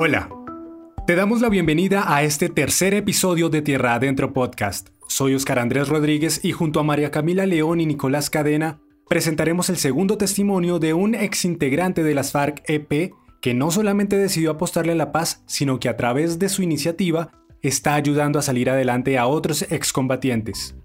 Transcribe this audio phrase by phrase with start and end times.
[0.00, 0.30] Hola,
[1.08, 4.90] te damos la bienvenida a este tercer episodio de Tierra Adentro Podcast.
[5.08, 9.76] Soy Oscar Andrés Rodríguez y junto a María Camila León y Nicolás Cadena presentaremos el
[9.76, 13.12] segundo testimonio de un ex integrante de las FARC EP
[13.42, 17.32] que no solamente decidió apostarle a la paz, sino que a través de su iniciativa
[17.60, 20.76] está ayudando a salir adelante a otros excombatientes.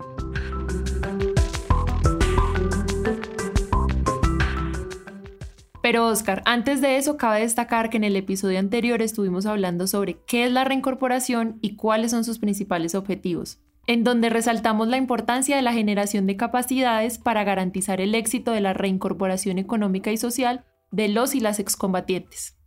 [5.94, 10.18] Pero Oscar, antes de eso cabe destacar que en el episodio anterior estuvimos hablando sobre
[10.26, 15.56] qué es la reincorporación y cuáles son sus principales objetivos, en donde resaltamos la importancia
[15.56, 20.66] de la generación de capacidades para garantizar el éxito de la reincorporación económica y social
[20.90, 22.58] de los y las excombatientes.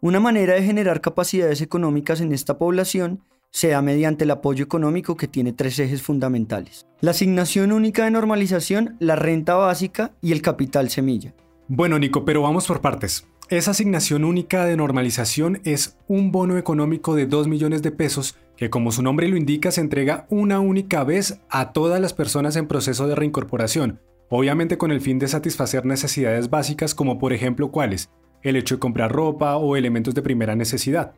[0.00, 3.22] Una manera de generar capacidades económicas en esta población
[3.52, 6.88] se da mediante el apoyo económico que tiene tres ejes fundamentales.
[7.02, 11.34] La asignación única de normalización, la renta básica y el capital semilla.
[11.72, 13.28] Bueno, Nico, pero vamos por partes.
[13.48, 18.70] Esa asignación única de normalización es un bono económico de 2 millones de pesos que,
[18.70, 22.66] como su nombre lo indica, se entrega una única vez a todas las personas en
[22.66, 28.10] proceso de reincorporación, obviamente con el fin de satisfacer necesidades básicas como por ejemplo cuáles,
[28.42, 31.14] el hecho de comprar ropa o elementos de primera necesidad.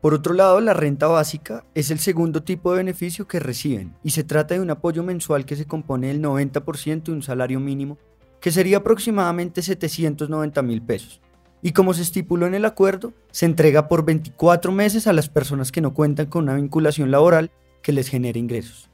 [0.00, 4.10] Por otro lado, la renta básica es el segundo tipo de beneficio que reciben y
[4.10, 7.96] se trata de un apoyo mensual que se compone del 90% de un salario mínimo,
[8.46, 11.20] que sería aproximadamente 790 mil pesos.
[11.62, 15.72] Y como se estipuló en el acuerdo, se entrega por 24 meses a las personas
[15.72, 17.50] que no cuentan con una vinculación laboral
[17.82, 18.88] que les genere ingresos.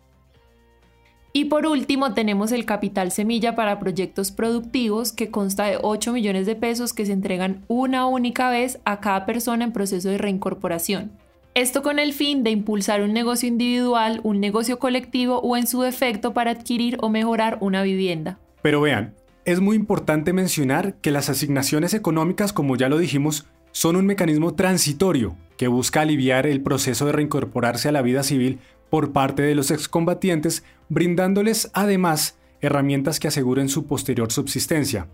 [1.35, 6.47] Y por último tenemos el capital semilla para proyectos productivos que consta de 8 millones
[6.47, 11.13] de pesos que se entregan una única vez a cada persona en proceso de reincorporación.
[11.55, 15.83] Esto con el fin de impulsar un negocio individual, un negocio colectivo o en su
[15.83, 18.39] defecto para adquirir o mejorar una vivienda.
[18.63, 23.97] Pero vean, es muy importante mencionar que las asignaciones económicas, como ya lo dijimos, son
[23.97, 28.61] un mecanismo transitorio que busca aliviar el proceso de reincorporarse a la vida civil
[28.91, 35.09] por parte de los excombatientes, brindándoles además herramientas que aseguren su posterior subsistencia.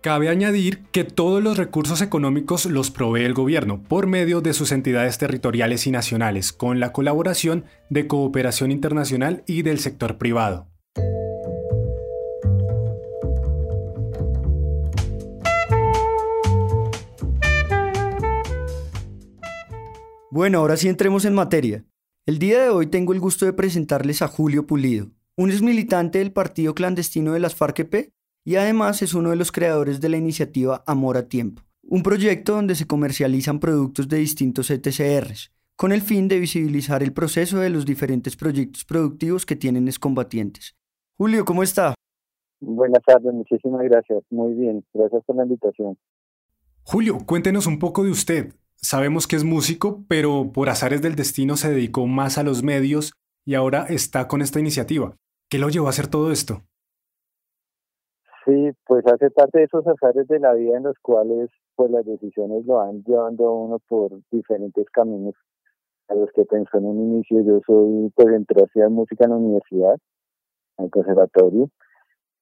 [0.00, 4.70] Cabe añadir que todos los recursos económicos los provee el gobierno por medio de sus
[4.70, 10.68] entidades territoriales y nacionales, con la colaboración de cooperación internacional y del sector privado.
[20.30, 21.86] Bueno, ahora sí entremos en materia.
[22.26, 25.06] El día de hoy tengo el gusto de presentarles a Julio Pulido,
[25.38, 28.12] un ex militante del partido clandestino de las FARC-EP
[28.44, 32.52] y además es uno de los creadores de la iniciativa Amor a Tiempo, un proyecto
[32.52, 37.70] donde se comercializan productos de distintos ETCRs, con el fin de visibilizar el proceso de
[37.70, 40.76] los diferentes proyectos productivos que tienen excombatientes.
[41.16, 41.94] Julio, ¿cómo está?
[42.60, 44.22] Buenas tardes, muchísimas gracias.
[44.28, 45.96] Muy bien, gracias por la invitación.
[46.82, 48.52] Julio, cuéntenos un poco de usted.
[48.80, 53.12] Sabemos que es músico, pero por azares del destino se dedicó más a los medios
[53.44, 55.16] y ahora está con esta iniciativa.
[55.50, 56.62] ¿Qué lo llevó a hacer todo esto?
[58.44, 62.06] Sí, pues hace parte de esos azares de la vida en los cuales pues las
[62.06, 65.34] decisiones lo van llevando a uno por diferentes caminos
[66.08, 67.42] a los que pensó en un inicio.
[67.42, 69.98] Yo soy, pues entré a estudiar música en la universidad,
[70.78, 71.68] en el conservatorio,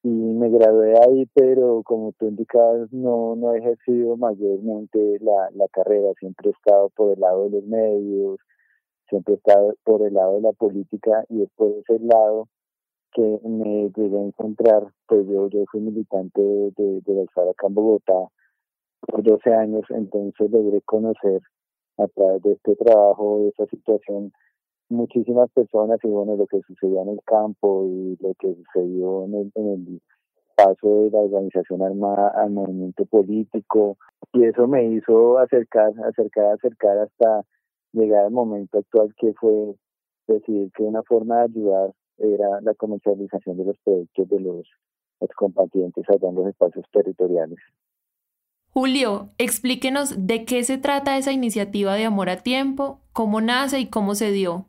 [0.07, 5.67] y me gradué ahí, pero como tú indicabas, no, no he ejercido mayormente la, la
[5.67, 8.39] carrera, siempre he estado por el lado de los medios,
[9.09, 12.47] siempre he estado por el lado de la política y es por ese lado
[13.15, 17.75] que me llegué a encontrar, pues yo, yo fui militante de, de la acá en
[17.75, 18.29] Bogotá
[19.01, 21.41] por 12 años, entonces logré conocer
[21.99, 24.31] a través de este trabajo, de esa situación,
[24.89, 29.35] muchísimas personas y bueno, lo que sucedió en el campo y lo que sucedió en
[29.35, 30.01] el, en el
[30.57, 33.97] paso de la organización armada al movimiento político
[34.33, 37.45] y eso me hizo acercar, acercar, acercar hasta
[37.93, 39.75] llegar al momento actual que fue
[40.27, 44.67] decidir que una forma de ayudar era la comercialización de los proyectos de los
[45.21, 47.59] en los espacios territoriales.
[48.71, 53.89] Julio, explíquenos de qué se trata esa iniciativa de Amor a Tiempo, cómo nace y
[53.89, 54.67] cómo se dio.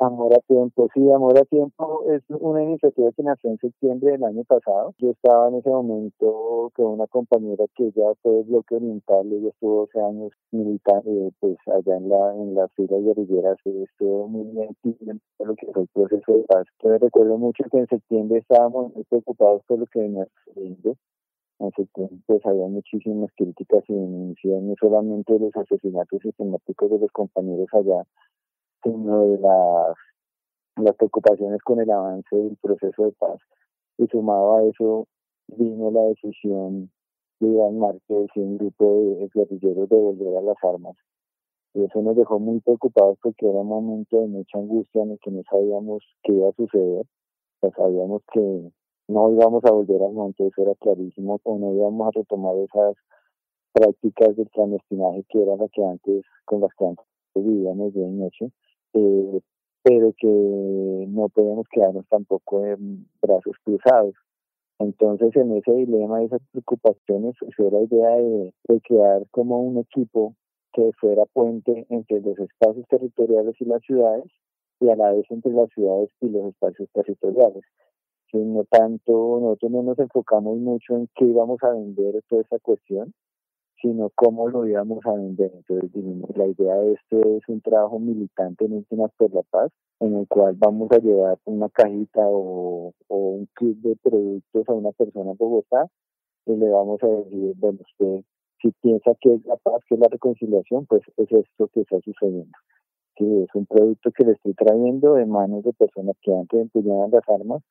[0.00, 4.24] Amor a Tiempo, sí, Amor a Tiempo es una iniciativa que nació en septiembre del
[4.24, 4.94] año pasado.
[4.96, 9.50] Yo estaba en ese momento con una compañera que ya fue del bloque oriental, ella
[9.50, 14.44] estuvo 12 años militando, eh, pues allá en la en las filas guerrilleras, estuvo muy
[14.44, 16.66] bien en lo que fue el proceso de paz.
[16.82, 20.96] Yo recuerdo mucho que en septiembre estábamos muy preocupados por lo que venía sucediendo.
[21.58, 27.00] En septiembre pues había muchísimas críticas y denuncias, no solamente de los asesinatos sistemáticos de
[27.00, 28.06] los compañeros allá,
[28.82, 29.96] sino de las,
[30.76, 33.38] las preocupaciones con el avance del proceso de paz.
[33.98, 35.06] Y sumado a eso
[35.48, 36.90] vino la decisión
[37.40, 40.96] de Iván Márquez y un grupo de guerrilleros de volver a las armas.
[41.74, 45.18] Y eso nos dejó muy preocupados porque era un momento de mucha angustia en el
[45.20, 47.06] que no sabíamos qué iba a suceder.
[47.76, 48.72] Sabíamos que
[49.08, 52.96] no íbamos a volver al monte, eso era clarísimo, o no íbamos a retomar esas
[53.72, 57.04] prácticas del clandestinaje que era la que antes, con las que antes
[57.34, 58.52] vivíamos de noche,
[58.94, 59.40] eh,
[59.82, 64.14] pero que no podemos quedarnos tampoco en brazos cruzados.
[64.78, 68.52] Entonces, en ese dilema, esas preocupaciones, fue la idea de,
[68.82, 70.34] crear como un equipo
[70.72, 74.24] que fuera puente entre los espacios territoriales y las ciudades
[74.80, 77.62] y a la vez entre las ciudades y los espacios territoriales.
[78.32, 83.12] no tanto, nosotros no nos enfocamos mucho en qué íbamos a vender toda esa cuestión,
[83.80, 85.52] sino cómo lo íbamos a vender.
[85.54, 85.90] Entonces
[86.36, 90.28] la idea de esto es un trabajo militante en Últimas por la Paz, en el
[90.28, 95.36] cual vamos a llevar una cajita o, un kit de productos a una persona en
[95.36, 95.86] Bogotá
[96.46, 98.24] y le vamos a decir, bueno, usted
[98.60, 101.98] si piensa que es la paz, que es la reconciliación, pues es esto que está
[102.00, 102.56] sucediendo.
[103.16, 107.10] Que es un producto que le estoy trayendo de manos de personas que antes empuñaban
[107.10, 107.62] las armas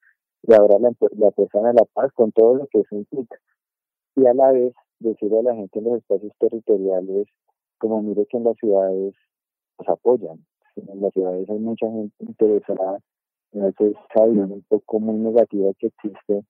[0.44, 3.38] y ahora la, la a la paz con todo lo que eso implica.
[4.16, 7.28] Y a la vez decirle a la gente en los espacios territoriales,
[7.78, 9.16] como mire que en las ciudades
[9.78, 10.46] nos apoyan.
[10.76, 13.00] En las ciudades hay mucha gente interesada
[13.52, 16.44] en esa visión un poco muy negativa que existe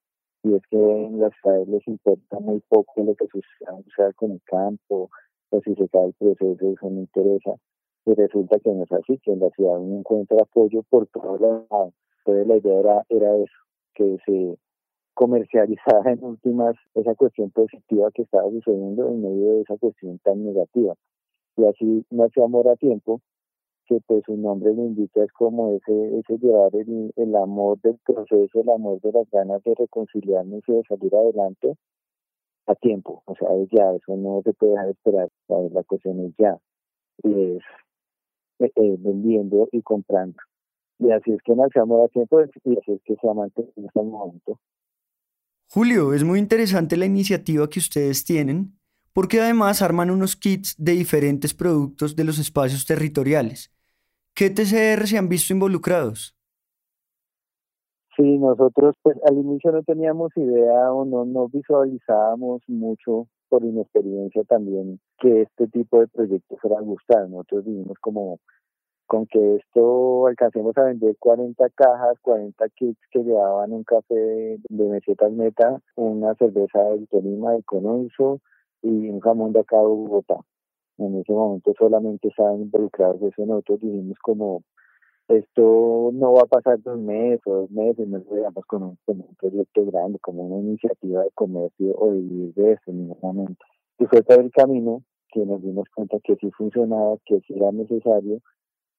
[0.44, 4.42] y es que en las ciudades les importa muy poco lo que suceda con el
[4.46, 5.10] campo
[5.52, 7.56] o si se cae el proceso, eso no interesa.
[8.06, 11.42] Y resulta que no es así, que en la ciudad uno encuentra apoyo por todos
[11.42, 11.94] lados.
[12.19, 13.57] Entonces la idea era, era eso,
[13.94, 14.57] que se
[15.19, 20.45] comercializara en últimas esa cuestión positiva que estaba sucediendo en medio de esa cuestión tan
[20.45, 20.95] negativa.
[21.57, 23.19] Y así nació Amor a Tiempo,
[23.88, 27.98] que pues su nombre lo indica es como ese, ese llevar el, el amor del
[28.06, 31.75] proceso, el amor de las ganas de reconciliarnos y de salir adelante
[32.68, 36.33] a tiempo, o sea, es ya, eso no se puede dejar esperar, la cuestión es
[36.38, 36.57] ya,
[37.24, 37.63] y es
[38.60, 40.38] eh, eh, vendiendo y comprando.
[41.00, 43.74] Y así es que nació Amor a Tiempo y así es que se ha mantenido
[43.75, 44.60] en este momento.
[45.71, 48.80] Julio, es muy interesante la iniciativa que ustedes tienen
[49.13, 53.71] porque además arman unos kits de diferentes productos de los espacios territoriales.
[54.33, 56.36] ¿Qué TCR se han visto involucrados?
[58.18, 64.44] Sí, nosotros pues al inicio no teníamos idea o no, no visualizábamos mucho por inexperiencia
[64.45, 67.30] también que este tipo de proyectos fuera a gustar.
[67.30, 68.39] Nosotros vivimos como
[69.09, 74.83] con que esto alcancemos a vender 40 cajas, 40 kits que llevaban un café de
[74.88, 78.39] mesetas meta, una cerveza del Tolima de Cononso
[78.83, 80.35] y un jamón de acá de Bogotá
[81.00, 84.61] en ese momento solamente estaban involucrados eso nosotros dijimos como
[85.27, 89.21] esto no va a pasar dos meses o dos meses, no digamos con un, con
[89.21, 93.17] un proyecto grande, como una iniciativa de comercio o de vivir de eso en ningún
[93.21, 93.63] momento.
[94.00, 97.71] Y fue todo el camino que nos dimos cuenta que sí funcionaba, que sí era
[97.71, 98.41] necesario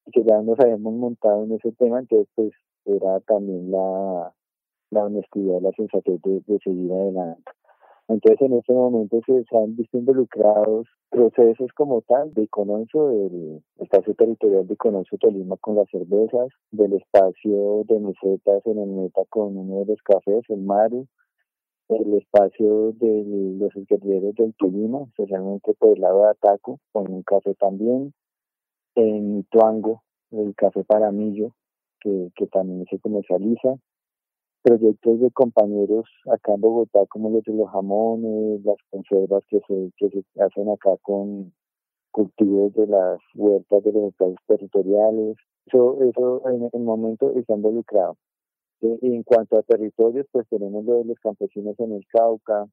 [0.07, 2.53] y que ya nos habíamos montado en ese tema, entonces pues
[2.85, 4.33] era también la,
[4.91, 7.51] la honestidad, la sensatez de, de seguir adelante.
[8.11, 14.15] Entonces, en este momento se, han visto involucrados procesos como tal de Cononso, del espacio
[14.15, 19.57] territorial de Cononso Tolima con las cervezas, del espacio de mesetas en el Meta con
[19.57, 21.07] uno de los cafés, el Maru,
[21.89, 23.25] el espacio de
[23.61, 28.13] los guerreros del Tolima, especialmente por el lado de Ataco, con un café también,
[28.95, 31.55] en Tuango, el café Paramillo,
[32.01, 33.77] que, que también se comercializa,
[34.63, 39.91] proyectos de compañeros acá en Bogotá, como los de los jamones, las conservas que se,
[39.97, 41.53] que se hacen acá con
[42.11, 45.37] cultivos de las huertas de los estados territoriales.
[45.67, 48.17] Eso, eso en el momento está involucrado.
[48.81, 52.67] Y en cuanto a territorios, pues tenemos lo de los campesinos en el Cauca,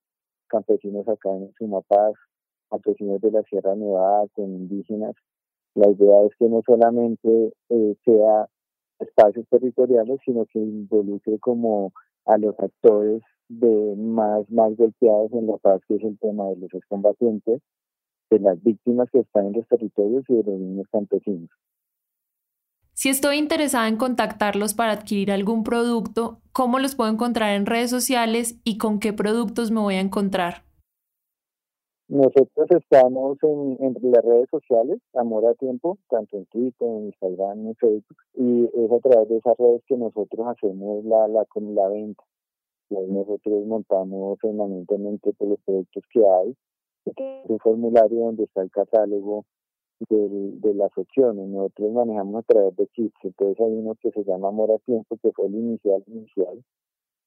[0.48, 2.14] campesinos acá en Sumapaz,
[2.70, 5.16] campesinos de la Sierra Nevada con indígenas.
[5.78, 8.48] La idea es que no solamente eh, sea
[8.98, 11.94] espacios territoriales, sino que involucre como
[12.26, 16.58] a los actores de más, más golpeados en la paz, que es el tema de
[16.58, 17.62] los excombatientes,
[18.32, 21.50] de las víctimas que están en los territorios y de los niños campesinos.
[22.94, 27.92] Si estoy interesada en contactarlos para adquirir algún producto, ¿cómo los puedo encontrar en redes
[27.92, 30.67] sociales y con qué productos me voy a encontrar?
[32.10, 37.76] Nosotros estamos en, las redes sociales, Amor a Tiempo, tanto en Twitter, en Instagram, en
[37.76, 42.24] Facebook, y es a través de esas redes que nosotros hacemos la, la, la venta.
[42.90, 46.56] nosotros montamos permanentemente por los productos que hay,
[47.50, 49.44] un formulario donde está el catálogo
[50.10, 51.50] de las opciones.
[51.50, 55.18] Nosotros manejamos a través de kits, entonces hay uno que se llama Amor a Tiempo,
[55.22, 56.64] que fue el inicial inicial,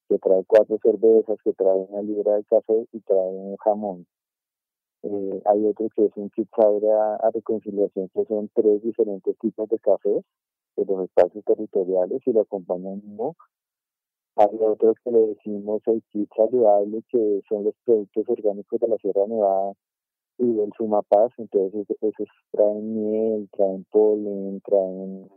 [0.08, 4.06] que trae cuatro cervezas, que trae una libra de café y trae un jamón.
[5.02, 9.68] Eh, hay otro que es un kit a, a, reconciliación, que son tres diferentes tipos
[9.68, 10.22] de café
[10.76, 13.34] de los espacios territoriales y lo acompañan un
[14.36, 18.96] Hay otros que le decimos el kit saludable, que son los productos orgánicos de la
[18.98, 19.72] Sierra Nevada
[20.38, 21.32] y del Sumapaz.
[21.38, 25.28] Entonces, esos traen miel, traen polen, traen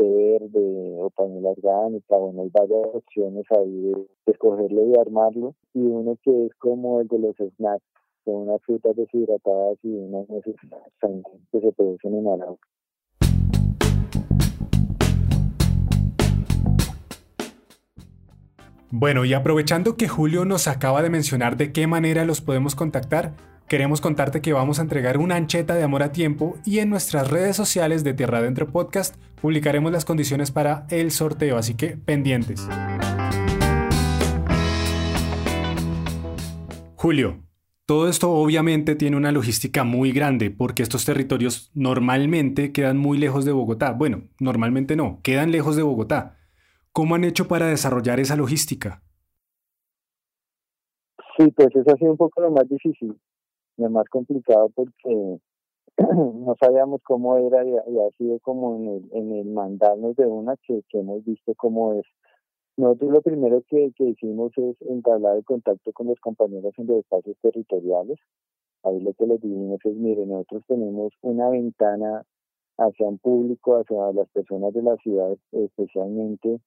[0.00, 5.54] verde o pañuela orgánica, bueno, hay varias opciones ahí de, escogerlo y armarlo.
[5.74, 7.84] Y uno que es como el de los snacks,
[8.24, 10.54] son unas frutas deshidratadas y unas nueces
[11.52, 12.68] que se producen en Arauca.
[18.92, 23.34] Bueno, y aprovechando que Julio nos acaba de mencionar de qué manera los podemos contactar,
[23.70, 27.30] Queremos contarte que vamos a entregar una ancheta de amor a tiempo y en nuestras
[27.30, 32.68] redes sociales de Tierra Adentro Podcast publicaremos las condiciones para el sorteo, así que pendientes.
[36.96, 37.44] Julio,
[37.90, 43.44] todo esto obviamente tiene una logística muy grande porque estos territorios normalmente quedan muy lejos
[43.44, 43.94] de Bogotá.
[43.94, 46.36] Bueno, normalmente no, quedan lejos de Bogotá.
[46.92, 49.02] ¿Cómo han hecho para desarrollar esa logística?
[51.36, 53.16] Sí, pues eso ha sido un poco lo más difícil
[53.76, 55.40] lo más complicado porque
[55.98, 60.54] no sabíamos cómo era y, ha sido como en el, en el mandarnos de una
[60.62, 62.06] que, hemos visto cómo es.
[62.80, 67.00] Nosotros lo primero que, que hicimos es entablar el contacto con los compañeros en los
[67.00, 68.18] espacios territoriales.
[68.82, 72.24] Ahí lo que les dijimos es, mire, nosotros tenemos una ventana
[72.78, 76.58] hacia un público, hacia las personas de la ciudad, especialmente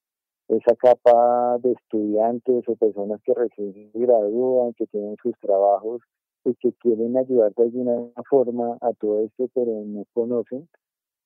[0.49, 6.03] esa capa de estudiantes o personas que recién gradúan, que tienen sus trabajos
[6.45, 10.69] y que quieren ayudar de alguna forma a todo esto, pero no conocen,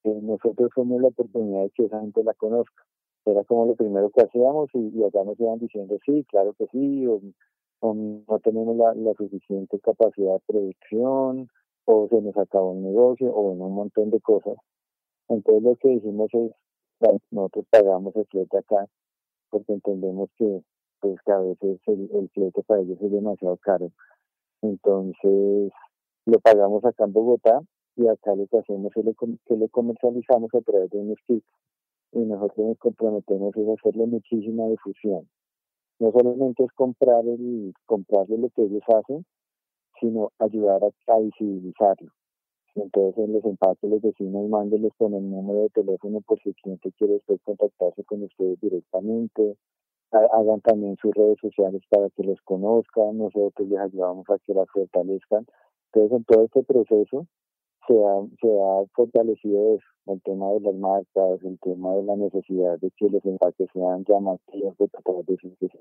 [0.05, 2.85] eh, nosotros somos la oportunidad de que esa gente la conozca.
[3.27, 7.05] Era como lo primero que hacíamos y, acá nos iban diciendo sí, claro que sí,
[7.07, 7.21] o,
[7.81, 11.49] no tenemos la, suficiente capacidad de producción,
[11.83, 14.55] o se nos acabó el negocio, o un montón de cosas.
[15.27, 16.51] Entonces lo que dijimos es,
[17.29, 18.87] nosotros pagamos el flete acá,
[19.49, 20.61] porque entendemos que
[21.01, 23.91] pues que a veces el, el flete para ellos es demasiado caro.
[24.61, 25.71] Entonces,
[26.25, 27.61] lo pagamos acá en Bogotá
[27.97, 29.05] y acá lo que hacemos es
[29.45, 31.45] que lo comercializamos a través de unos kits
[32.11, 35.27] y nosotros nos comprometemos a hacerle muchísima difusión.
[35.99, 39.25] No solamente es comprar el, comprarle lo que ellos hacen,
[39.99, 42.11] sino ayudar a, visibilizarlo.
[42.75, 46.55] Entonces en los empaques les decimos mándenles con el número de teléfono por si el
[46.55, 49.57] cliente quiere después contactarse con ustedes directamente,
[50.11, 54.69] hagan también sus redes sociales para que los conozcan, nosotros les ayudamos a que las
[54.69, 55.45] fortalezcan.
[55.91, 57.27] Entonces, en todo este proceso
[57.87, 62.91] se ha, se fortalecido el tema de las marcas, el tema de la necesidad de
[62.91, 64.87] que los empaques sean llamativos, de
[65.37, 65.79] que se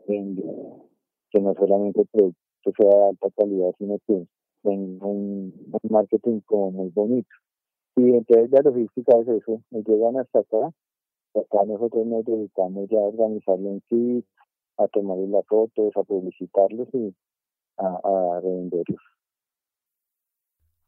[1.30, 4.26] que no solamente el producto sea de alta calidad, sino que
[4.62, 5.52] tenga un,
[5.90, 7.28] marketing como muy bonito.
[7.96, 10.72] Y entonces la logística es eso, llegan hasta acá
[11.38, 14.24] acá nosotros nos dedicamos ya organizarlo en sí,
[14.78, 17.14] a tomarles las fotos, a publicitarlos y
[17.78, 19.15] a, a revenderlos.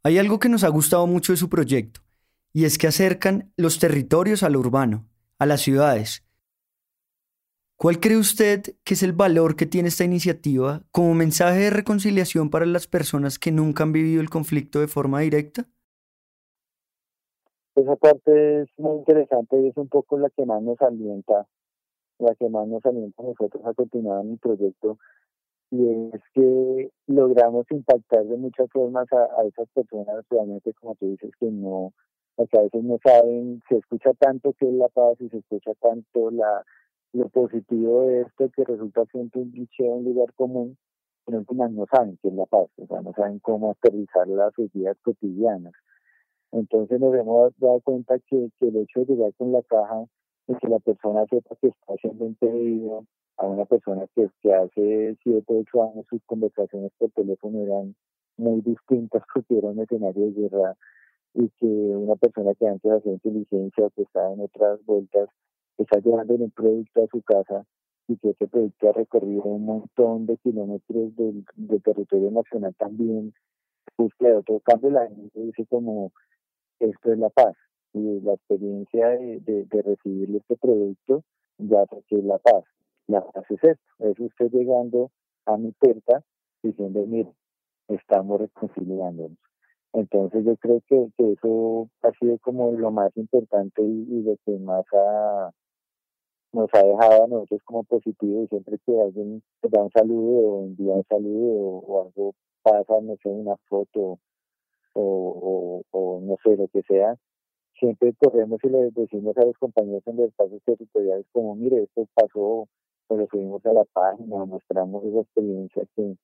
[0.05, 2.01] Hay algo que nos ha gustado mucho de su proyecto,
[2.53, 5.07] y es que acercan los territorios a lo urbano,
[5.39, 6.25] a las ciudades.
[7.77, 12.51] ¿Cuál cree usted que es el valor que tiene esta iniciativa como mensaje de reconciliación
[12.51, 15.67] para las personas que nunca han vivido el conflicto de forma directa?
[17.77, 21.47] Esa parte es muy interesante y es un poco la que más nos alienta,
[22.19, 24.99] la que más nos alienta a nosotros a continuar en el proyecto
[25.71, 31.31] y es que logramos impactar de muchas formas a, esas personas realmente como tú dices
[31.39, 31.93] que no
[32.51, 35.73] que a veces no saben se escucha tanto que es la paz y se escucha
[35.81, 36.65] tanto la
[37.13, 40.77] lo positivo de esto que resulta siempre un cliché un lugar común
[41.27, 44.97] pero no saben qué es la paz o sea no saben cómo aterrizar las vidas
[45.03, 45.75] cotidianas.
[46.53, 50.05] Entonces nos hemos dado cuenta que, el hecho de llegar con la caja
[50.47, 53.05] y que la persona sepa que está haciendo un pedido
[53.39, 57.95] a una persona que, hace 7, 8 años sus conversaciones por teléfono eran
[58.37, 60.77] muy distintas porque era un escenario de guerra
[61.35, 65.29] y que una persona que antes hacía inteligencia o que estaba en otras vueltas
[65.77, 67.65] está llevando un producto a su casa
[68.09, 71.45] y que ese producto ha recorrido un montón de kilómetros del,
[71.85, 73.35] territorio nacional también,
[73.97, 76.11] pues de otro cambio la gente dice como
[76.81, 77.55] esto es la paz.
[77.93, 81.23] Y la experiencia de, de, recibir este producto
[81.59, 82.65] ya es la paz.
[83.09, 85.11] La paz es esto, es usted llegando
[85.47, 86.23] a mi puerta
[86.63, 87.33] diciendo, mire,
[87.89, 89.39] estamos reconciliándonos.
[89.95, 94.59] Entonces yo creo que, que, eso ha sido como lo más importante y, lo que
[94.59, 95.51] más ha,
[96.53, 100.65] nos ha dejado a nosotros como positivo y siempre que alguien da un saludo o
[100.65, 104.19] envía un saludo o, algo pasa, no sé, una foto
[104.93, 107.17] o, o, no sé, lo que sea,
[107.79, 112.07] siempre corremos y le decimos a los compañeros en los espacios territoriales como, mire, esto
[112.15, 112.69] pasó,
[113.09, 116.17] pero subimos a la página, mostramos esa experiencia que,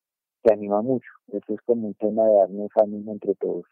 [0.43, 1.09] que anima mucho.
[1.29, 3.65] Eso es como un tema de darnos ánimo entre todos.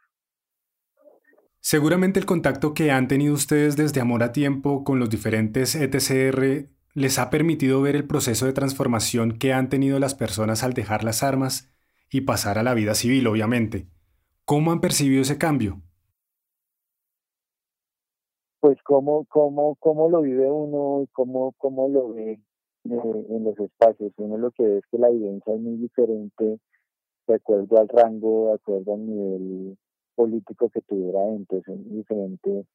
[1.60, 6.68] Seguramente el contacto que han tenido ustedes desde Amor a Tiempo con los diferentes ETCR
[6.94, 11.04] les ha permitido ver el proceso de transformación que han tenido las personas al dejar
[11.04, 11.72] las armas
[12.10, 13.86] y pasar a la vida civil, obviamente.
[14.44, 15.80] ¿Cómo han percibido ese cambio?
[18.60, 22.40] Pues cómo, cómo, cómo lo vive uno cómo, cómo lo ve
[22.84, 24.12] eh, en los espacios.
[24.16, 26.58] Uno lo que ve es que la vivencia es muy diferente
[27.26, 29.78] de acuerdo al rango, de acuerdo al nivel
[30.14, 32.66] político que tuviera entonces es diferente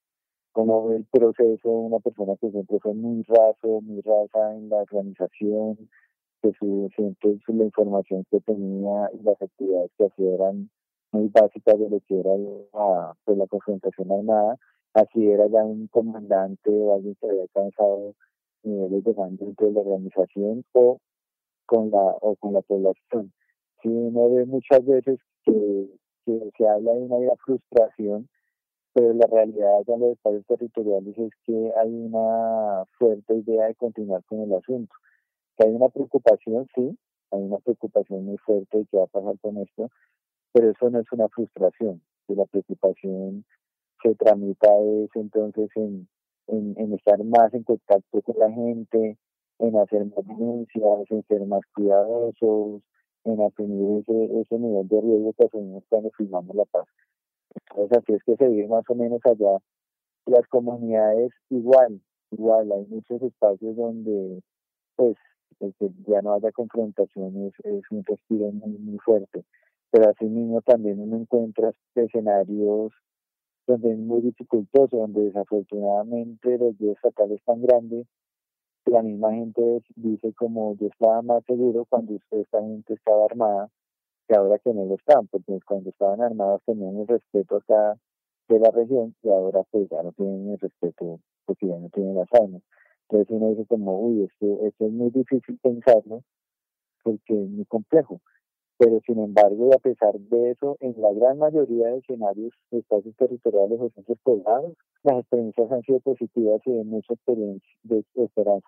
[0.58, 5.78] como el proceso una persona que siempre fue muy raso, muy rasa en la organización,
[6.42, 10.68] que su, siempre la información que tenía y las actividades que hacía eran
[11.12, 12.32] muy básicas de lo que era
[12.74, 14.58] la, pues, la confrontación armada,
[14.96, 18.16] así era ya un comandante o alguien que había alcanzado
[18.64, 21.00] niveles de mando dentro de la organización o
[21.66, 23.34] con la o con la población.
[23.82, 25.90] Sí, uno ve muchas veces que
[26.28, 28.28] que se habla de una frustración,
[28.94, 34.24] pero la realidad de los espacios territoriales es que hay una fuerte idea de continuar
[34.26, 34.94] con el asunto.
[35.56, 36.98] Que hay una preocupación, sí,
[37.32, 39.90] hay una preocupación muy fuerte de qué va a pasar con esto,
[40.52, 43.46] pero eso no es una frustración, que la preocupación
[44.04, 46.08] se tramita es entonces en,
[46.48, 49.18] en, estar más en contacto con la gente,
[49.60, 52.82] en hacer más denuncias, en ser más cuidadosos,
[53.24, 56.86] en asumir ese, ese nivel de riesgo que asumimos cuando firmamos la paz.
[57.70, 59.58] Entonces, así es que se vive más o menos allá.
[60.26, 62.02] Las comunidades igual,
[62.32, 64.42] igual, hay muchos espacios donde,
[64.96, 65.16] pues,
[66.08, 69.44] ya no haya confrontaciones es un respiro muy, muy fuerte.
[69.92, 72.92] Pero así mismo también uno encuentra escenarios
[73.68, 78.08] donde es muy dificultoso, donde desafortunadamente los días fatales tan grandes
[78.92, 83.70] la misma gente dice como yo estaba más seguro cuando usted, esta gente estaba armada
[84.28, 87.98] que ahora que no lo están, porque cuando estaban armados tenían el respeto acá
[88.48, 92.16] de la región y ahora pues ya no tienen el respeto porque ya no tienen
[92.16, 92.62] las armas.
[93.10, 96.24] Entonces uno dice como, uy, esto, esto es muy difícil pensarlo
[97.04, 98.20] porque es muy complejo.
[98.78, 103.80] Pero sin embargo, a pesar de eso, en la gran mayoría de escenarios espacios territoriales
[103.82, 108.68] o centros poblados, las experiencias han sido positivas y de mucha experiencia de esperanza.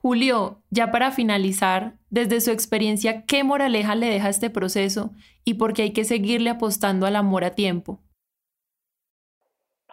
[0.00, 5.10] Julio, ya para finalizar, desde su experiencia, ¿qué moraleja le deja este proceso
[5.44, 7.98] y por qué hay que seguirle apostando al amor a tiempo?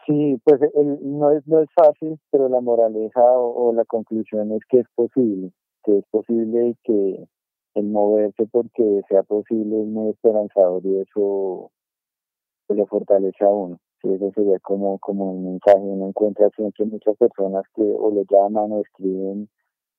[0.06, 0.60] Sí, pues
[1.02, 4.88] no, es, no es fácil, pero la moraleja o, o la conclusión es que es
[4.93, 5.52] posible,
[5.84, 7.28] que es posible y que
[7.76, 11.72] el moverse porque sea posible es muy esperanzador y eso
[12.70, 13.80] le fortalece a uno.
[14.02, 15.80] Sí, eso sería como, como un mensaje.
[15.80, 19.50] Uno encuentra siempre muchas personas que o le llaman o escriben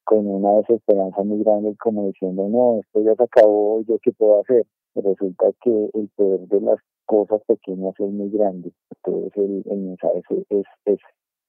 [0.05, 4.41] con una desesperanza muy grande, como diciendo, no, esto ya se acabó, ¿yo qué puedo
[4.41, 4.67] hacer?
[4.95, 8.73] resulta que el poder de las cosas pequeñas es muy grande.
[8.97, 10.99] Entonces, el, el mensaje es, es,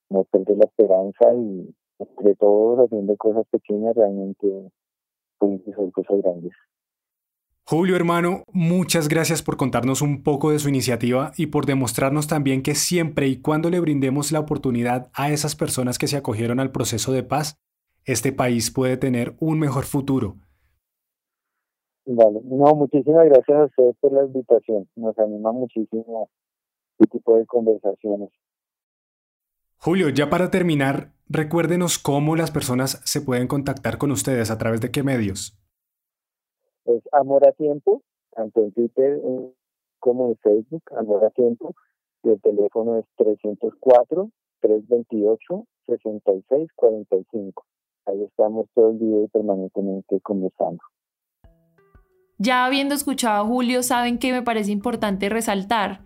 [0.10, 4.72] no perder la esperanza y entre todos haciendo cosas pequeñas realmente
[5.38, 6.54] cosas grandes.
[7.68, 12.62] Julio, hermano, muchas gracias por contarnos un poco de su iniciativa y por demostrarnos también
[12.62, 16.72] que siempre y cuando le brindemos la oportunidad a esas personas que se acogieron al
[16.72, 17.60] proceso de paz,
[18.06, 20.36] este país puede tener un mejor futuro.
[22.06, 24.88] Vale, no, muchísimas gracias a ustedes por la invitación.
[24.96, 26.30] Nos anima muchísimo
[27.00, 28.30] este tipo de conversaciones.
[29.78, 34.82] Julio, ya para terminar, recuérdenos cómo las personas se pueden contactar con ustedes, a través
[34.82, 35.58] de qué medios.
[36.86, 39.20] Es Amor a Tiempo, tanto en Twitter
[40.00, 41.76] como en Facebook, Amor a Tiempo,
[42.24, 43.06] y el teléfono es
[44.64, 47.54] 304-328-6645.
[48.08, 50.82] Ahí estamos todo el día y permanentemente conversando.
[52.38, 56.05] Ya habiendo escuchado a Julio, saben que me parece importante resaltar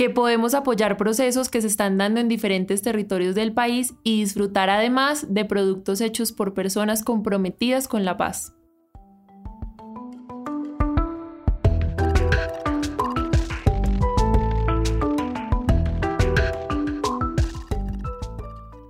[0.00, 4.70] que podemos apoyar procesos que se están dando en diferentes territorios del país y disfrutar
[4.70, 8.54] además de productos hechos por personas comprometidas con la paz.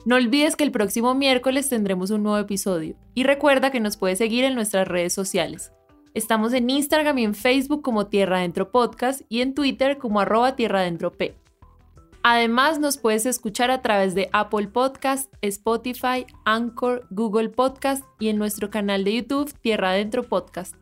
[0.04, 4.18] No olvides que el próximo miércoles tendremos un nuevo episodio y recuerda que nos puedes
[4.18, 5.72] seguir en nuestras redes sociales.
[6.12, 10.56] Estamos en Instagram y en Facebook como Tierra Adentro Podcast y en Twitter como arroba
[10.56, 11.36] Tierra Adentro P.
[12.22, 18.38] Además, nos puedes escuchar a través de Apple Podcast, Spotify, Anchor, Google Podcast y en
[18.38, 20.79] nuestro canal de YouTube Tierra Adentro Podcast.